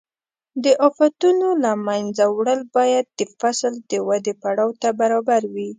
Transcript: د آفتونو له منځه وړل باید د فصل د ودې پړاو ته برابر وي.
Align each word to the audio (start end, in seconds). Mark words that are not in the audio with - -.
د 0.63 0.65
آفتونو 0.87 1.47
له 1.63 1.71
منځه 1.87 2.23
وړل 2.37 2.61
باید 2.75 3.05
د 3.19 3.21
فصل 3.39 3.73
د 3.91 3.93
ودې 4.07 4.33
پړاو 4.41 4.69
ته 4.81 4.89
برابر 4.99 5.41
وي. 5.53 5.69